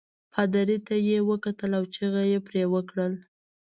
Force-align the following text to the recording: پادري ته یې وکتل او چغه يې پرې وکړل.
پادري 0.33 0.77
ته 0.87 0.95
یې 1.09 1.17
وکتل 1.29 1.71
او 1.79 1.83
چغه 1.95 2.23
يې 2.31 2.39
پرې 2.47 2.63
وکړل. 2.73 3.13